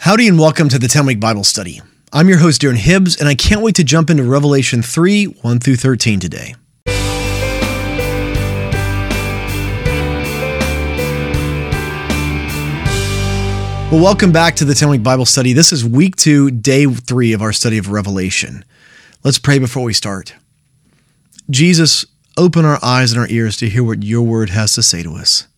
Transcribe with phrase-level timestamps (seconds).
[0.00, 1.82] Howdy and welcome to the 10 Week Bible Study.
[2.12, 5.58] I'm your host, Darren Hibbs, and I can't wait to jump into Revelation 3 1
[5.58, 6.54] through 13 today.
[13.90, 15.52] Well, welcome back to the 10 Week Bible Study.
[15.52, 18.64] This is week two, day three of our study of Revelation.
[19.24, 20.36] Let's pray before we start.
[21.50, 22.06] Jesus,
[22.36, 25.16] open our eyes and our ears to hear what your word has to say to
[25.16, 25.48] us.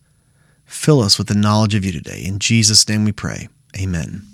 [0.65, 2.23] Fill us with the knowledge of you today.
[2.25, 3.47] In Jesus' name we pray.
[3.79, 4.30] Amen.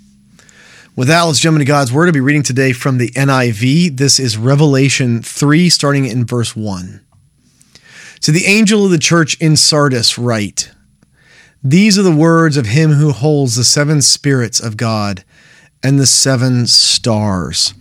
[0.98, 2.08] With that, let's jump into God's Word.
[2.08, 3.98] I'll be reading today from the NIV.
[3.98, 7.06] This is Revelation 3, starting in verse 1.
[8.22, 10.72] To the angel of the church in Sardis, write
[11.62, 15.22] These are the words of him who holds the seven spirits of God
[15.84, 17.74] and the seven stars.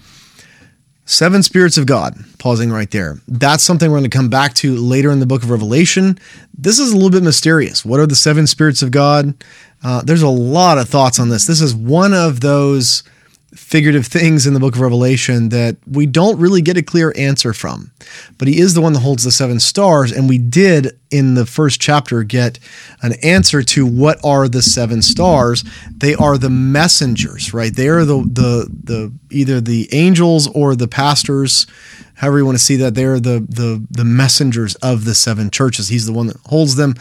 [1.05, 3.19] Seven spirits of God, pausing right there.
[3.27, 6.19] That's something we're going to come back to later in the book of Revelation.
[6.55, 7.83] This is a little bit mysterious.
[7.83, 9.43] What are the seven spirits of God?
[9.83, 11.45] Uh, there's a lot of thoughts on this.
[11.45, 13.03] This is one of those
[13.55, 17.53] figurative things in the book of Revelation that we don't really get a clear answer
[17.53, 17.91] from.
[18.37, 21.45] But he is the one that holds the seven stars, and we did in the
[21.45, 22.59] first chapter get
[23.01, 25.63] an answer to what are the seven stars.
[25.95, 27.73] They are the messengers, right?
[27.73, 31.67] They are the the the either the angels or the pastors,
[32.15, 32.95] however you want to see that.
[32.95, 35.87] They are the the the messengers of the seven churches.
[35.87, 36.95] He's the one that holds them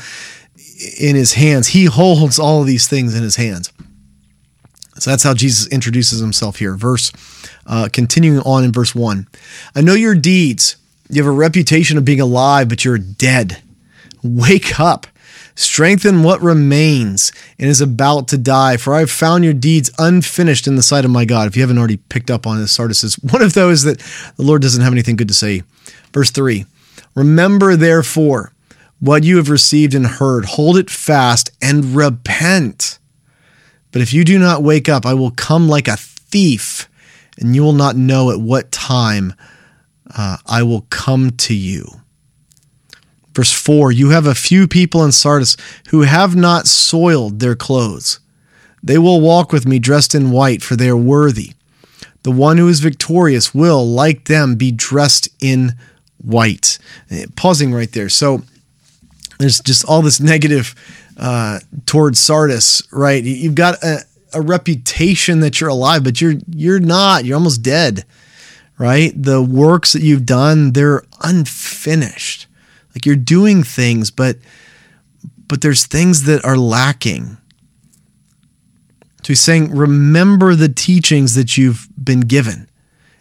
[0.99, 1.69] in his hands.
[1.69, 3.73] He holds all of these things in his hands.
[4.99, 6.75] So that's how Jesus introduces himself here.
[6.75, 7.13] Verse,
[7.67, 9.29] uh, continuing on in verse one.
[9.75, 10.77] I know your deeds.
[11.11, 13.63] You have a reputation of being alive, but you're dead.
[14.23, 15.07] Wake up.
[15.55, 20.67] Strengthen what remains and is about to die, for I have found your deeds unfinished
[20.67, 21.49] in the sight of my God.
[21.49, 23.99] If you haven't already picked up on this, Sardis is one of those that
[24.37, 25.63] the Lord doesn't have anything good to say.
[26.13, 26.67] Verse 3
[27.15, 28.53] Remember, therefore,
[29.01, 32.99] what you have received and heard, hold it fast and repent.
[33.93, 36.89] But if you do not wake up, I will come like a thief,
[37.39, 39.35] and you will not know at what time
[40.17, 41.87] uh, I will come to you.
[43.35, 45.57] Verse 4 You have a few people in Sardis
[45.89, 48.21] who have not soiled their clothes.
[48.83, 51.53] They will walk with me dressed in white, for they are worthy.
[52.23, 55.75] The one who is victorious will, like them, be dressed in
[56.19, 56.79] white.
[57.37, 58.09] Pausing right there.
[58.09, 58.43] So,
[59.39, 60.75] there's just all this negative
[61.17, 63.23] uh, towards Sardis, right?
[63.23, 64.01] You've got a,
[64.33, 67.25] a reputation that you're alive, but you're you're not.
[67.25, 68.05] You're almost dead,
[68.79, 69.13] right?
[69.15, 72.47] The works that you've done, they're unfinished.
[72.95, 74.39] Like you're doing things, but
[75.49, 77.37] but there's things that are lacking.
[79.23, 82.69] So he's saying, remember the teachings that you've been given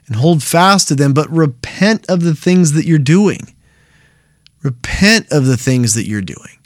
[0.05, 3.54] and hold fast to them, but repent of the things that you're doing.
[4.65, 6.57] Repent of the things that you're doing.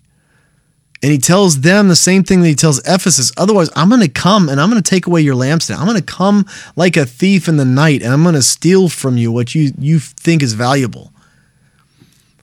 [1.04, 3.32] And he tells them the same thing that he tells Ephesus.
[3.38, 5.78] Otherwise, I'm going to come and I'm going to take away your lampstand.
[5.78, 6.46] I'm going to come
[6.78, 9.74] like a thief in the night and I'm going to steal from you what you,
[9.78, 11.12] you think is valuable.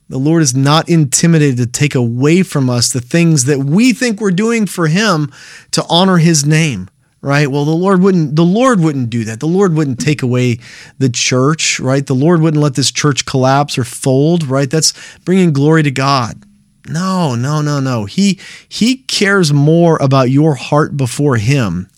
[0.09, 4.21] The Lord is not intimidated to take away from us the things that we think
[4.21, 5.31] we're doing for him
[5.71, 6.87] to honor his name
[7.27, 7.51] right?
[7.51, 9.41] Well the lord wouldn't the lord wouldn't do that.
[9.41, 10.59] The lord wouldn't take away
[10.97, 12.07] the church right?
[12.07, 14.71] The lord wouldn't let this church collapse or fold right?
[14.71, 14.93] That's
[15.25, 16.41] bringing glory to god.
[16.87, 18.05] No no no no.
[18.05, 18.39] He
[18.69, 21.89] he cares more about your heart before him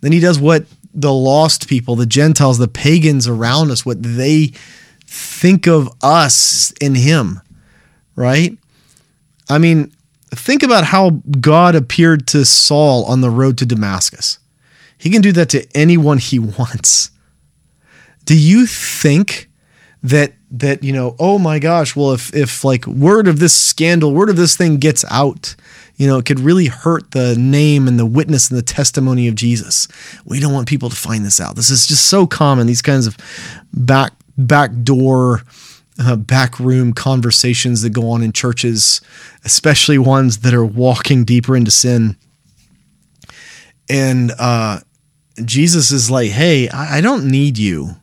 [0.00, 4.52] than he does what the lost people the gentiles the pagans around us what they
[5.06, 7.40] think of us in him
[8.14, 8.56] right?
[9.50, 9.92] I mean
[10.30, 14.38] think about how god appeared to saul on the road to damascus
[14.98, 17.10] he can do that to anyone he wants.
[18.24, 19.48] Do you think
[20.02, 24.12] that that you know, oh my gosh, well if if like word of this scandal,
[24.12, 25.54] word of this thing gets out,
[25.96, 29.34] you know, it could really hurt the name and the witness and the testimony of
[29.34, 29.88] Jesus.
[30.24, 31.56] We don't want people to find this out.
[31.56, 32.66] This is just so common.
[32.66, 33.16] These kinds of
[33.72, 35.42] back back door
[35.98, 39.00] uh, back room conversations that go on in churches,
[39.44, 42.16] especially ones that are walking deeper into sin.
[43.90, 44.80] And uh,
[45.44, 47.96] Jesus is like, hey, I don't need you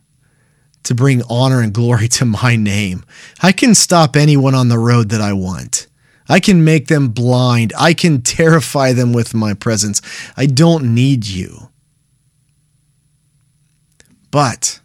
[0.84, 3.06] to bring honor and glory to my name.
[3.42, 5.88] I can stop anyone on the road that I want.
[6.28, 7.74] I can make them blind.
[7.78, 10.02] I can terrify them with my presence.
[10.36, 11.70] I don't need you.
[14.32, 14.80] But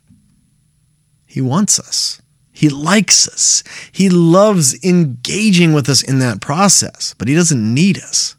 [1.26, 2.20] he wants us.
[2.52, 3.64] He likes us.
[3.90, 8.36] He loves engaging with us in that process, but he doesn't need us.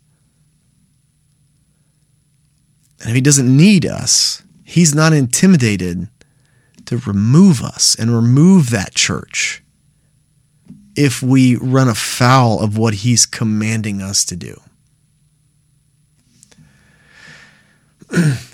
[3.01, 6.07] And if he doesn't need us, he's not intimidated
[6.85, 9.63] to remove us and remove that church
[10.95, 14.61] if we run afoul of what he's commanding us to do.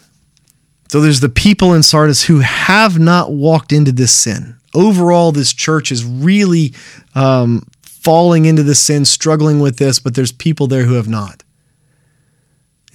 [0.89, 4.55] So there's the people in Sardis who have not walked into this sin.
[4.73, 6.73] Overall, this church is really
[7.13, 11.43] um, falling into this sin, struggling with this, but there's people there who have not.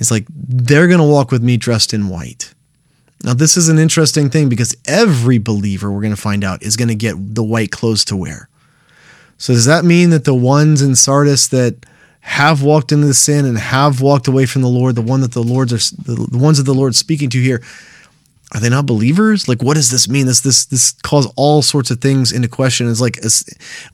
[0.02, 2.54] It's like they're going to walk with me dressed in white.
[3.22, 6.76] Now, this is an interesting thing because every believer, we're going to find out, is
[6.76, 8.48] going to get the white clothes to wear.
[9.38, 11.86] So, does that mean that the ones in Sardis that
[12.18, 15.34] have walked into the sin and have walked away from the Lord, the one that
[15.34, 17.62] the Lord's are, the ones that the Lord's speaking to here,
[18.52, 19.46] are they not believers?
[19.46, 20.26] Like, what does this mean?
[20.26, 22.90] This this this calls all sorts of things into question.
[22.90, 23.20] It's like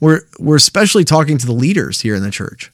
[0.01, 2.71] we're we're especially talking to the leaders here in the church.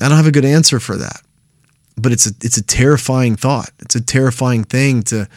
[0.00, 1.20] I don't have a good answer for that,
[1.96, 3.70] but it's a it's a terrifying thought.
[3.80, 5.28] It's a terrifying thing to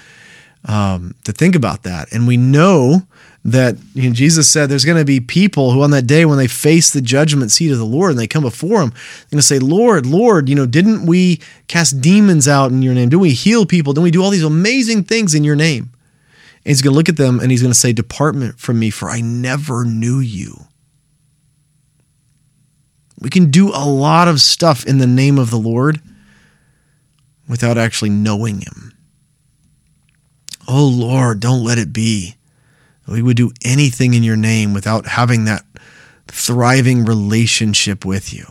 [0.65, 3.04] um, to think about that, and we know
[3.48, 6.38] that you know, Jesus said there's going to be people who on that day when
[6.38, 9.39] they face the judgment seat of the Lord and they come before him, they're going
[9.39, 11.39] to say, Lord, Lord, you know, didn't we
[11.69, 13.07] cast demons out in your name?
[13.07, 13.94] Didn't we heal people?
[13.94, 15.83] Didn't we do all these amazing things in your name?
[15.83, 18.89] And he's going to look at them and he's going to say, Department from me,
[18.89, 20.68] for I never knew you.
[23.19, 26.02] We can do a lot of stuff in the name of the Lord
[27.50, 28.94] without actually knowing him.
[30.68, 32.38] Oh Lord, don't let it be
[33.08, 35.64] we would do anything in your name without having that
[36.28, 38.46] thriving relationship with you.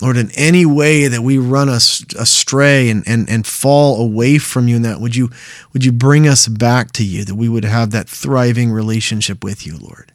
[0.00, 4.68] Lord, in any way that we run us astray and, and, and fall away from
[4.68, 5.30] you in that, would you,
[5.72, 9.66] would you bring us back to you that we would have that thriving relationship with
[9.66, 10.12] you, Lord?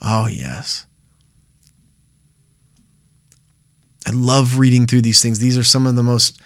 [0.00, 0.86] Oh, yes.
[4.06, 5.38] I love reading through these things.
[5.38, 6.40] These are some of the most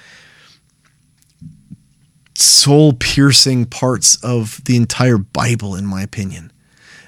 [2.37, 6.52] soul piercing parts of the entire Bible, in my opinion.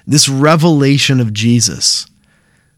[0.05, 2.07] This revelation of Jesus,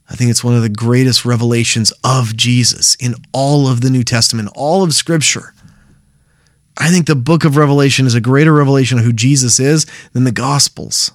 [0.09, 4.03] I think it's one of the greatest revelations of Jesus in all of the New
[4.03, 5.53] Testament, all of Scripture.
[6.77, 10.23] I think the book of Revelation is a greater revelation of who Jesus is than
[10.23, 11.11] the Gospels.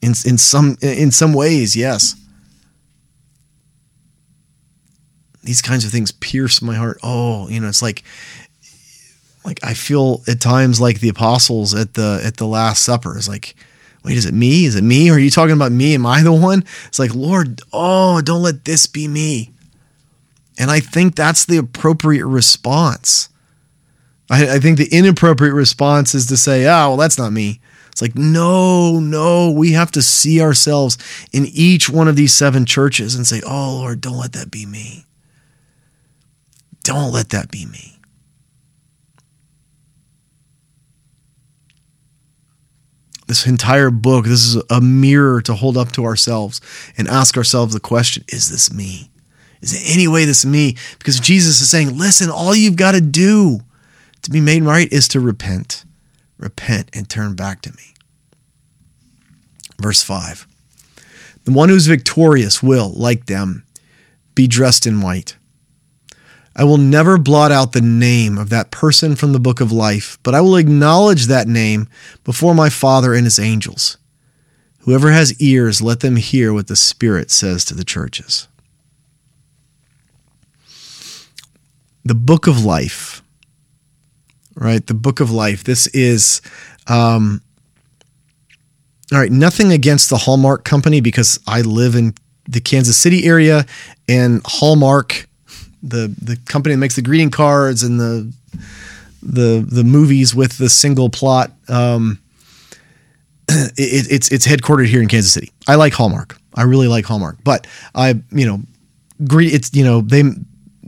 [0.00, 2.14] In, in some in some ways, yes.
[5.48, 6.98] These kinds of things pierce my heart.
[7.02, 8.04] Oh, you know, it's like
[9.46, 13.16] like I feel at times like the apostles at the at the last supper.
[13.16, 13.54] Is like
[14.04, 14.66] wait is it me?
[14.66, 15.08] Is it me?
[15.08, 15.94] Are you talking about me?
[15.94, 16.66] Am I the one?
[16.88, 19.50] It's like lord oh don't let this be me.
[20.58, 23.30] And I think that's the appropriate response.
[24.30, 27.62] I, I think the inappropriate response is to say ah well that's not me.
[27.90, 30.98] It's like no no we have to see ourselves
[31.32, 34.66] in each one of these seven churches and say oh lord don't let that be
[34.66, 35.06] me
[36.88, 37.98] don't let that be me
[43.28, 46.60] this entire book, this is a mirror to hold up to ourselves
[46.96, 49.10] and ask ourselves the question Is this me?
[49.60, 50.76] Is it any way this me?
[50.98, 53.60] Because Jesus is saying, Listen, all you've got to do
[54.22, 55.84] to be made right is to repent.
[56.38, 57.94] Repent and turn back to me.
[59.78, 60.46] Verse 5
[61.44, 63.64] The one who's victorious will, like them,
[64.34, 65.36] be dressed in white
[66.58, 70.18] I will never blot out the name of that person from the book of life,
[70.24, 71.88] but I will acknowledge that name
[72.24, 73.96] before my Father and his angels.
[74.80, 78.48] Whoever has ears, let them hear what the Spirit says to the churches.
[82.04, 83.22] The book of life,
[84.56, 84.84] right?
[84.84, 85.62] The book of life.
[85.62, 86.42] This is,
[86.88, 87.40] um,
[89.12, 92.14] all right, nothing against the Hallmark Company because I live in
[92.48, 93.64] the Kansas City area
[94.08, 95.27] and Hallmark
[95.82, 98.32] the the company that makes the greeting cards and the
[99.22, 101.52] the the movies with the single plot.
[101.68, 102.20] Um,
[103.48, 105.52] it, it's it's headquartered here in Kansas City.
[105.66, 106.38] I like Hallmark.
[106.54, 108.60] I really like Hallmark, but I you know,
[109.26, 110.24] greet it's you know they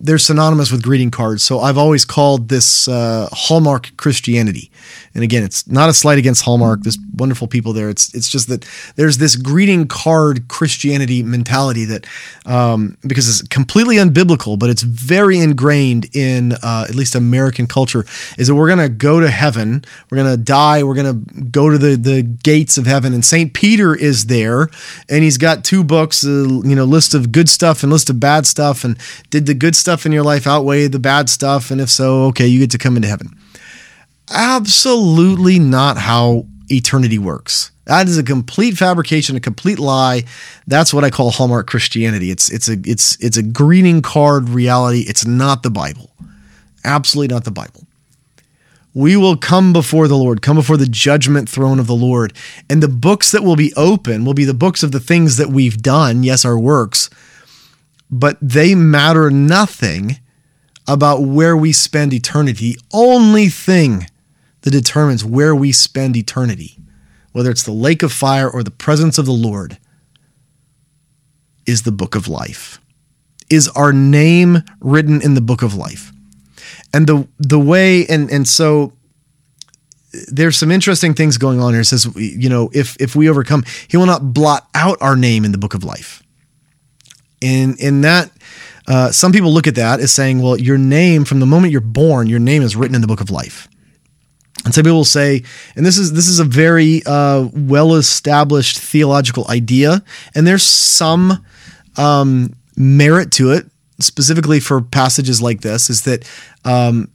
[0.00, 1.42] they're synonymous with greeting cards.
[1.42, 4.70] So I've always called this uh, Hallmark Christianity.
[5.14, 6.82] And again, it's not a slight against Hallmark.
[6.82, 7.90] There's wonderful people there.
[7.90, 8.64] It's it's just that
[8.94, 12.06] there's this greeting card Christianity mentality that
[12.46, 18.04] um, because it's completely unbiblical, but it's very ingrained in uh, at least American culture.
[18.38, 21.96] Is that we're gonna go to heaven, we're gonna die, we're gonna go to the
[21.96, 24.70] the gates of heaven, and Saint Peter is there,
[25.08, 28.20] and he's got two books, a you know list of good stuff and list of
[28.20, 28.96] bad stuff, and
[29.30, 32.46] did the good stuff in your life outweigh the bad stuff, and if so, okay,
[32.46, 33.36] you get to come into heaven
[34.30, 37.72] absolutely not how eternity works.
[37.84, 40.24] That is a complete fabrication, a complete lie.
[40.66, 42.30] That's what I call Hallmark Christianity.
[42.30, 45.04] It's it's a it's it's a greeting card reality.
[45.08, 46.10] It's not the Bible.
[46.84, 47.86] Absolutely not the Bible.
[48.94, 52.32] We will come before the Lord, come before the judgment throne of the Lord.
[52.68, 55.48] And the books that will be open will be the books of the things that
[55.48, 57.08] we've done, yes, our works,
[58.10, 60.18] but they matter nothing
[60.88, 64.06] about where we spend eternity, the only thing
[64.62, 66.76] that determines where we spend eternity,
[67.32, 69.78] whether it's the lake of fire or the presence of the Lord,
[71.66, 72.80] is the book of life.
[73.48, 76.12] Is our name written in the book of life?
[76.92, 78.92] And the the way and and so
[80.26, 81.82] there's some interesting things going on here.
[81.82, 85.44] It says, you know, if if we overcome, he will not blot out our name
[85.44, 86.22] in the book of life.
[87.40, 88.30] In in that,
[88.86, 91.80] uh, some people look at that as saying, well, your name from the moment you're
[91.80, 93.68] born, your name is written in the book of life.
[94.64, 95.42] And some people will say,
[95.74, 100.02] and this is this is a very uh, well established theological idea,
[100.34, 101.44] and there's some
[101.96, 103.70] um, merit to it,
[104.00, 106.28] specifically for passages like this, is that
[106.64, 107.10] um,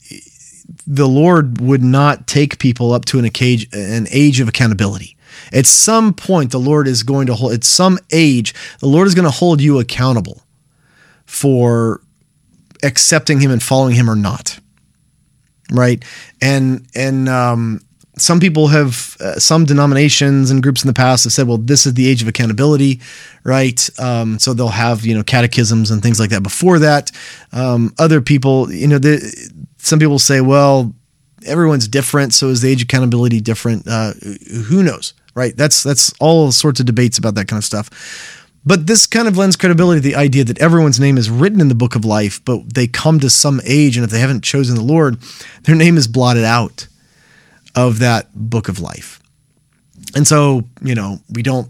[0.88, 5.14] the Lord would not take people up to an age, an age of accountability.
[5.54, 9.15] At some point, the Lord is going to hold, at some age, the Lord is
[9.15, 10.42] going to hold you accountable
[11.25, 12.01] for
[12.84, 14.60] accepting Him and following Him or not.
[15.72, 16.04] Right.
[16.42, 17.82] And, and, um,
[18.18, 21.86] some people have uh, some denominations and groups in the past have said well this
[21.86, 23.01] is the age of accountability
[23.44, 27.12] right um, so they'll have you know catechisms and things like that before that
[27.51, 28.98] um, other people you know
[29.86, 30.94] some people say, well,
[31.46, 33.88] everyone's different, so is the age of accountability different?
[33.88, 34.13] Uh,
[34.68, 35.56] who knows, right?
[35.56, 37.89] That's that's all sorts of debates about that kind of stuff.
[38.65, 41.68] But this kind of lends credibility to the idea that everyone's name is written in
[41.68, 44.75] the book of life, but they come to some age, and if they haven't chosen
[44.75, 45.22] the Lord,
[45.63, 46.88] their name is blotted out
[47.75, 49.20] of that book of life.
[50.15, 51.70] And so, you know, we don't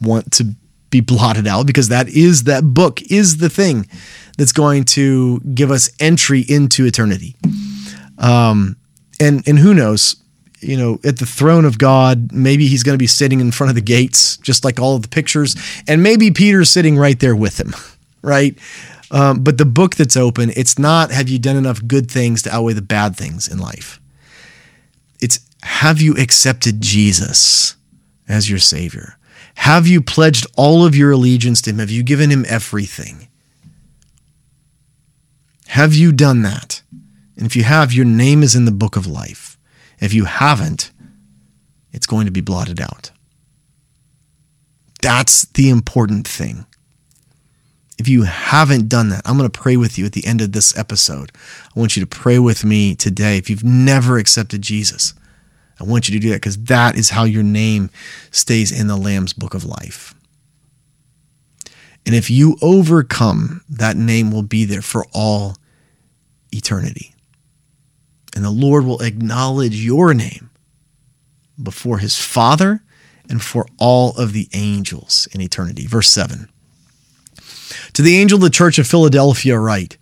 [0.00, 0.54] want to
[0.90, 3.88] be blotted out because that is that book is the thing
[4.38, 7.36] that's going to give us entry into eternity.
[8.18, 8.76] Um,
[9.20, 10.21] and and who knows,
[10.62, 13.70] you know, at the throne of God, maybe he's going to be sitting in front
[13.70, 15.56] of the gates, just like all of the pictures,
[15.88, 17.74] and maybe Peter's sitting right there with him,
[18.22, 18.58] right?
[19.10, 22.54] Um, but the book that's open, it's not have you done enough good things to
[22.54, 24.00] outweigh the bad things in life.
[25.20, 27.76] It's have you accepted Jesus
[28.26, 29.18] as your Savior?
[29.56, 31.78] Have you pledged all of your allegiance to Him?
[31.78, 33.28] Have you given Him everything?
[35.68, 36.82] Have you done that?
[37.36, 39.51] And if you have, your name is in the book of life.
[40.02, 40.90] If you haven't,
[41.92, 43.12] it's going to be blotted out.
[45.00, 46.66] That's the important thing.
[47.98, 50.50] If you haven't done that, I'm going to pray with you at the end of
[50.50, 51.30] this episode.
[51.74, 53.38] I want you to pray with me today.
[53.38, 55.14] If you've never accepted Jesus,
[55.78, 57.88] I want you to do that because that is how your name
[58.32, 60.14] stays in the Lamb's book of life.
[62.04, 65.56] And if you overcome, that name will be there for all
[66.50, 67.11] eternity.
[68.34, 70.50] And the Lord will acknowledge your name
[71.62, 72.82] before his Father
[73.28, 75.86] and for all of the angels in eternity.
[75.86, 76.48] Verse 7.
[77.94, 79.96] To the angel of the church of Philadelphia, write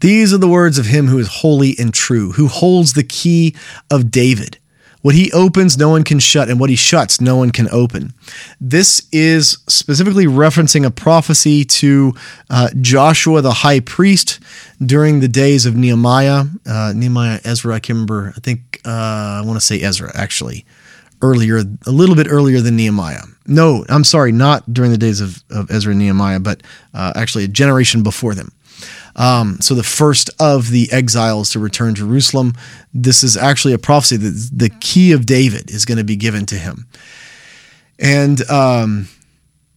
[0.00, 3.54] These are the words of him who is holy and true, who holds the key
[3.90, 4.58] of David.
[5.04, 8.14] What he opens, no one can shut, and what he shuts, no one can open.
[8.58, 12.14] This is specifically referencing a prophecy to
[12.48, 14.40] uh, Joshua the high priest
[14.80, 16.44] during the days of Nehemiah.
[16.66, 20.64] Uh, Nehemiah, Ezra, I can remember, I think uh, I want to say Ezra actually,
[21.20, 23.24] earlier, a little bit earlier than Nehemiah.
[23.46, 26.62] No, I'm sorry, not during the days of, of Ezra and Nehemiah, but
[26.94, 28.52] uh, actually a generation before them.
[29.16, 32.54] Um, so the first of the exiles to return to Jerusalem.
[32.92, 36.46] This is actually a prophecy that the key of David is going to be given
[36.46, 36.86] to him.
[37.98, 39.08] And um,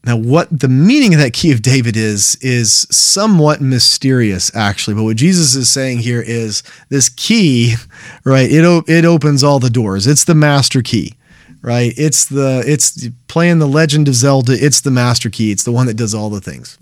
[0.07, 4.95] now, what the meaning of that key of David is, is somewhat mysterious, actually.
[4.95, 7.75] But what Jesus is saying here is this key,
[8.23, 8.49] right?
[8.49, 10.07] It, it opens all the doors.
[10.07, 11.15] It's the master key,
[11.61, 11.93] right?
[11.97, 14.53] It's the it's playing the Legend of Zelda.
[14.53, 15.51] It's the master key.
[15.51, 16.77] It's the one that does all the things.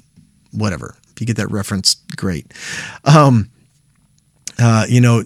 [0.51, 0.95] Whatever.
[1.15, 2.53] If you get that reference, great.
[3.05, 3.50] Um,
[4.60, 5.24] uh, you know,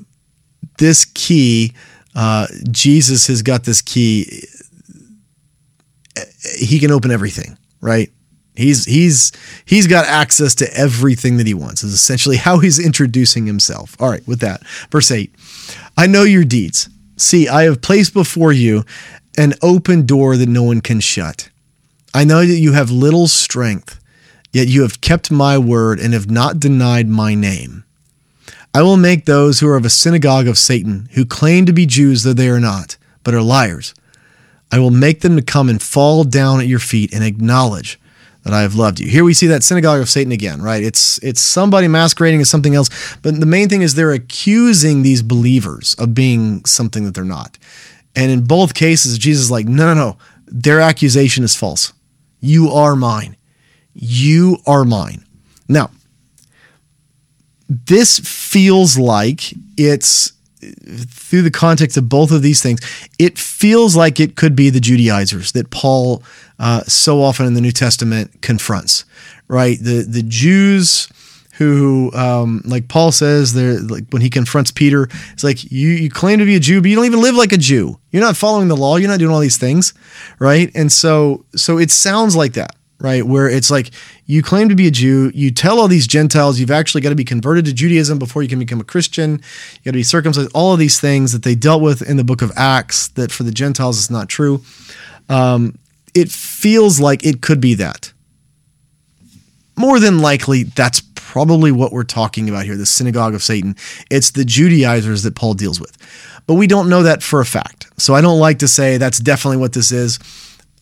[0.77, 1.74] this key,
[2.15, 4.43] uh, Jesus has got this key.
[6.58, 8.12] He can open everything, right?
[8.55, 9.31] He's he's
[9.65, 11.84] he's got access to everything that he wants.
[11.84, 13.96] Is essentially how he's introducing himself.
[14.00, 15.34] All right, with that, verse eight.
[15.98, 16.89] I know your deeds.
[17.15, 18.84] See, I have placed before you
[19.38, 21.50] an open door that no one can shut.
[22.13, 23.99] I know that you have little strength
[24.51, 27.84] Yet you have kept my word and have not denied my name.
[28.74, 31.86] I will make those who are of a synagogue of Satan, who claim to be
[31.86, 33.94] Jews though they are not, but are liars,
[34.72, 38.00] I will make them to come and fall down at your feet and acknowledge
[38.44, 39.10] that I have loved you.
[39.10, 40.84] Here we see that synagogue of Satan again, right?
[40.84, 42.89] It's it's somebody masquerading as something else,
[43.22, 47.58] but the main thing is they're accusing these believers of being something that they're not.
[48.15, 51.94] And in both cases, Jesus is like, no, no, no, their accusation is false.
[52.39, 53.36] You are mine.
[53.93, 55.25] You are mine.
[55.67, 55.91] Now,
[57.67, 62.81] this feels like it's through the context of both of these things,
[63.17, 66.22] it feels like it could be the Judaizers that Paul
[66.58, 69.05] uh, so often in the New Testament confronts,
[69.48, 69.77] right?
[69.79, 71.08] The the Jews
[71.53, 76.10] who, um, like Paul says, there, like when he confronts Peter, it's like you you
[76.10, 78.00] claim to be a Jew, but you don't even live like a Jew.
[78.12, 78.98] You're not following the law.
[78.98, 79.93] You're not doing all these things,
[80.39, 80.72] right?
[80.75, 83.25] And so so it sounds like that right?
[83.25, 83.91] Where it's like
[84.25, 87.15] you claim to be a Jew, you tell all these Gentiles you've actually got to
[87.15, 90.51] be converted to Judaism before you can become a Christian, you got to be circumcised,
[90.53, 93.44] all of these things that they dealt with in the book of Acts that for
[93.44, 94.62] the Gentiles is not true.
[95.29, 95.77] Um,
[96.13, 98.12] it feels like it could be that.
[99.77, 103.75] More than likely, that's probably what we're talking about here the synagogue of Satan.
[104.10, 105.96] It's the Judaizers that Paul deals with.
[106.48, 107.88] But we don't know that for a fact.
[107.98, 110.18] So I don't like to say that's definitely what this is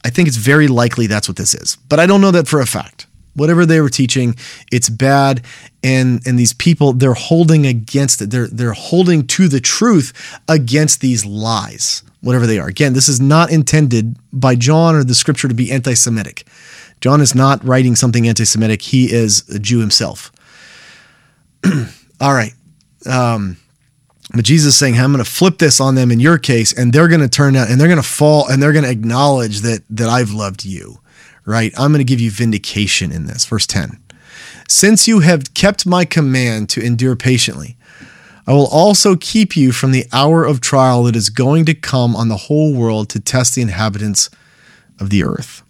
[0.04, 2.62] I think it's very likely that's what this is, but I don't know that for
[2.62, 3.08] a fact.
[3.34, 4.36] Whatever they were teaching,
[4.72, 5.44] it's bad,
[5.84, 8.32] and and these people they're holding against it.
[8.32, 12.68] They're they're holding to the truth against these lies, whatever they are.
[12.68, 16.48] Again, this is not intended by John or the Scripture to be anti-Semitic.
[17.00, 18.82] John is not writing something anti-Semitic.
[18.82, 20.32] He is a Jew himself.
[22.20, 22.54] All right.
[23.06, 23.58] Um,
[24.34, 26.92] but Jesus is saying, I'm going to flip this on them in your case, and
[26.92, 29.62] they're going to turn out and they're going to fall and they're going to acknowledge
[29.62, 31.00] that that I've loved you,
[31.46, 31.74] right?
[31.78, 33.46] I'm going to give you vindication in this.
[33.46, 34.00] Verse 10.
[34.68, 37.78] Since you have kept my command to endure patiently,
[38.46, 42.16] I will also keep you from the hour of trial that is going to come
[42.16, 44.30] on the whole world to test the inhabitants
[45.00, 45.64] of the earth.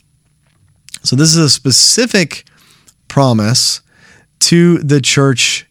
[1.03, 2.47] So, this is a specific
[3.07, 3.81] promise
[4.39, 5.67] to the church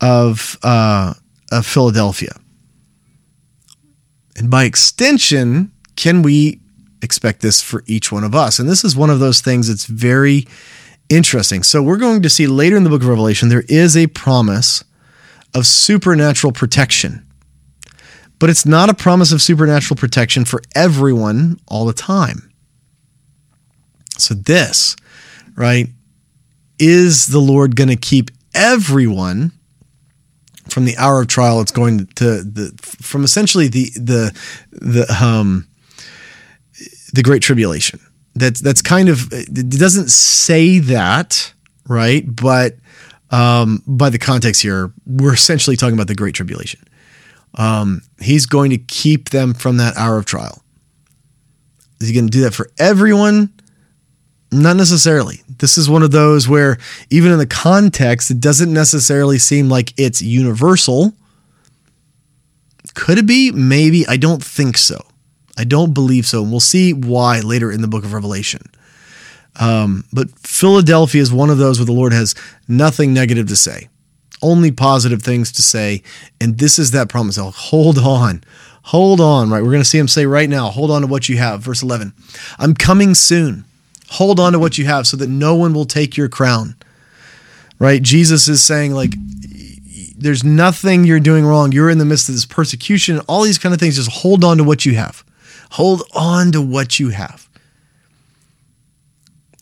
[0.00, 1.14] of uh,
[1.50, 2.36] of Philadelphia.
[4.36, 6.60] And by extension, can we
[7.02, 8.58] expect this for each one of us?
[8.58, 10.46] And this is one of those things that's very
[11.08, 11.62] interesting.
[11.62, 14.84] So we're going to see later in the book of Revelation, there is a promise
[15.54, 17.26] of supernatural protection.
[18.38, 22.52] But it's not a promise of supernatural protection for everyone all the time.
[24.18, 24.96] So, this,
[25.54, 25.88] right,
[26.78, 29.52] is the Lord going to keep everyone
[30.70, 34.38] from the hour of trial it's going to the from essentially the the
[34.72, 35.66] the um
[37.12, 38.00] the great tribulation.
[38.34, 41.52] That's that's kind of it doesn't say that
[41.88, 42.24] right?
[42.26, 42.76] But
[43.30, 46.80] um by the context here we're essentially talking about the great tribulation.
[47.54, 50.62] Um he's going to keep them from that hour of trial.
[52.00, 53.52] Is he going to do that for everyone?
[54.52, 55.42] Not necessarily.
[55.58, 56.78] This is one of those where,
[57.10, 61.14] even in the context, it doesn't necessarily seem like it's universal.
[62.94, 63.52] Could it be?
[63.52, 64.06] Maybe.
[64.06, 65.04] I don't think so.
[65.56, 66.42] I don't believe so.
[66.42, 68.62] And we'll see why later in the book of Revelation.
[69.58, 72.34] Um, but Philadelphia is one of those where the Lord has
[72.68, 73.88] nothing negative to say,
[74.42, 76.02] only positive things to say.
[76.40, 77.38] And this is that promise.
[77.38, 78.44] I'll hold on.
[78.82, 79.62] Hold on, right?
[79.62, 81.60] We're going to see him say right now, hold on to what you have.
[81.60, 82.12] Verse 11
[82.58, 83.65] I'm coming soon.
[84.10, 86.76] Hold on to what you have so that no one will take your crown.
[87.78, 88.02] Right?
[88.02, 89.14] Jesus is saying, like,
[90.16, 91.72] there's nothing you're doing wrong.
[91.72, 93.96] You're in the midst of this persecution, all these kind of things.
[93.96, 95.24] Just hold on to what you have.
[95.72, 97.48] Hold on to what you have.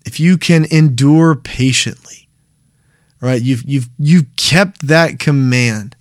[0.07, 2.29] If you can endure patiently,
[3.21, 3.41] right?
[3.41, 5.97] You've you've you've kept that command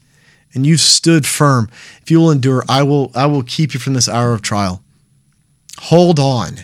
[0.54, 1.70] and you've stood firm.
[2.02, 4.84] If you will endure, I will I will keep you from this hour of trial.
[5.80, 6.60] Hold on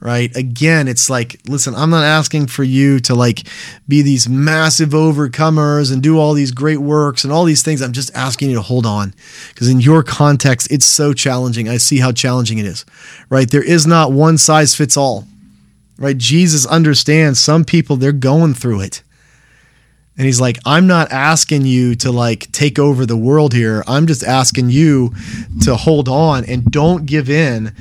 [0.00, 0.34] right?
[0.36, 3.46] Again, it's like, listen, I'm not asking for you to like
[3.88, 7.82] be these massive overcomers and do all these great works and all these things.
[7.82, 9.14] I'm just asking you to hold on
[9.48, 11.68] because in your context, it's so challenging.
[11.68, 12.84] I see how challenging it is,
[13.28, 13.50] right?
[13.50, 15.26] There is not one size fits all,
[15.98, 16.16] right?
[16.16, 19.02] Jesus understands some people, they're going through it.
[20.16, 23.84] And he's like, I'm not asking you to like take over the world here.
[23.86, 25.14] I'm just asking you
[25.62, 27.72] to hold on and don't give in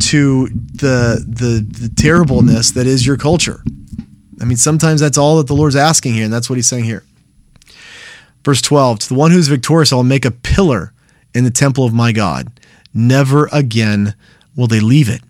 [0.00, 3.62] to the, the the terribleness that is your culture.
[4.40, 6.84] I mean, sometimes that's all that the Lord's asking here, and that's what he's saying
[6.84, 7.04] here.
[8.44, 10.92] Verse 12 To the one who's victorious, I'll make a pillar
[11.34, 12.60] in the temple of my God.
[12.92, 14.14] Never again
[14.56, 15.22] will they leave it.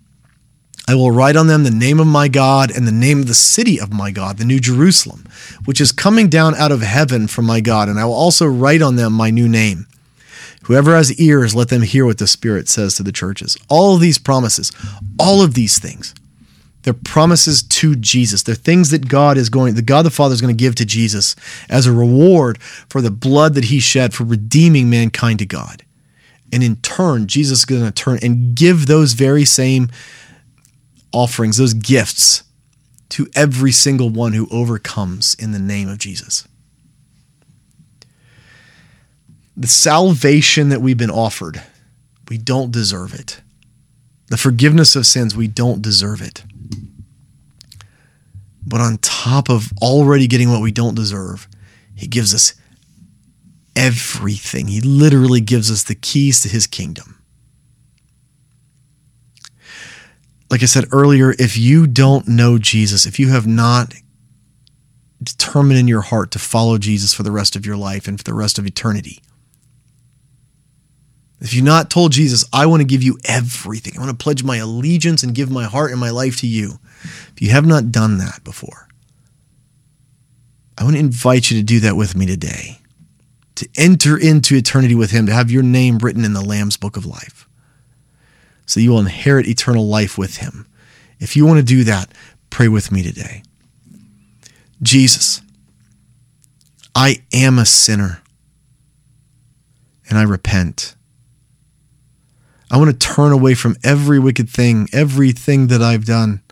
[0.87, 3.35] I will write on them the name of my God and the name of the
[3.35, 5.25] city of my God, the New Jerusalem,
[5.65, 7.89] which is coming down out of heaven from my God.
[7.89, 9.87] And I will also write on them my new name.
[10.65, 13.57] Whoever has ears, let them hear what the Spirit says to the churches.
[13.69, 14.73] All of these promises,
[15.19, 16.15] all of these things,
[16.83, 18.43] they're promises to Jesus.
[18.43, 20.85] They're things that God is going, the God the Father is going to give to
[20.85, 21.35] Jesus
[21.69, 25.83] as a reward for the blood that he shed for redeeming mankind to God.
[26.53, 29.91] And in turn, Jesus is going to turn and give those very same
[31.13, 32.45] offerings, those gifts
[33.11, 36.47] to every single one who overcomes in the name of Jesus.
[39.57, 41.63] The salvation that we've been offered,
[42.29, 43.41] we don't deserve it.
[44.29, 46.43] The forgiveness of sins, we don't deserve it.
[48.67, 51.47] But on top of already getting what we don't deserve,
[51.95, 52.55] He gives us
[53.77, 54.69] everything.
[54.69, 57.21] He literally gives us the keys to His kingdom.
[60.51, 63.95] Like I said earlier, if you don't know Jesus, if you have not
[65.23, 68.25] determined in your heart to follow Jesus for the rest of your life and for
[68.25, 69.21] the rest of eternity,
[71.45, 74.43] if you've not told Jesus, I want to give you everything, I want to pledge
[74.43, 77.93] my allegiance and give my heart and my life to you, if you have not
[77.93, 78.89] done that before,
[80.79, 82.79] I want to invite you to do that with me today,
[83.57, 86.97] to enter into eternity with Him, to have your name written in the Lamb's Book
[86.97, 87.47] of Life,
[88.65, 90.67] so you will inherit eternal life with Him.
[91.21, 92.09] If you want to do that,
[92.49, 93.43] pray with me today.
[94.83, 95.43] Jesus,
[96.95, 98.23] I am a sinner
[100.09, 100.95] and I repent.
[102.75, 106.43] I want to turn away from every wicked thing, everything that I've done.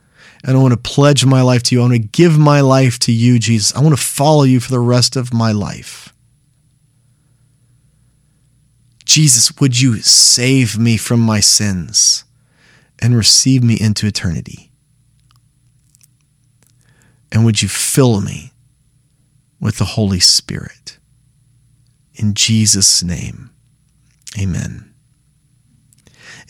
[0.45, 1.81] And I want to pledge my life to you.
[1.81, 3.75] I want to give my life to you, Jesus.
[3.75, 6.15] I want to follow you for the rest of my life.
[9.05, 12.23] Jesus, would you save me from my sins
[13.01, 14.71] and receive me into eternity?
[17.33, 18.53] And would you fill me
[19.59, 20.99] with the Holy Spirit?
[22.15, 23.51] In Jesus' name,
[24.39, 24.92] amen.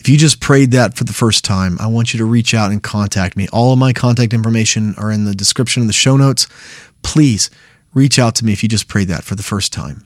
[0.03, 2.71] If you just prayed that for the first time, I want you to reach out
[2.71, 3.47] and contact me.
[3.53, 6.45] All of my contact information are in the description of the show notes.
[7.03, 7.49] Please
[7.93, 10.05] reach out to me if you just prayed that for the first time.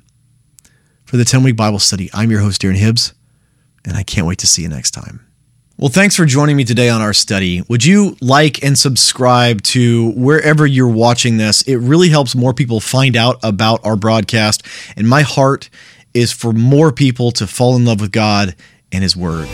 [1.05, 3.15] For the 10 week Bible study, I'm your host, Darren Hibbs,
[3.85, 5.25] and I can't wait to see you next time.
[5.79, 7.63] Well, thanks for joining me today on our study.
[7.67, 11.63] Would you like and subscribe to wherever you're watching this?
[11.63, 14.61] It really helps more people find out about our broadcast.
[14.95, 15.71] And my heart
[16.13, 18.55] is for more people to fall in love with God
[18.91, 19.47] and His Word.